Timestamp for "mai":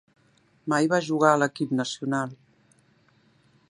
0.73-0.89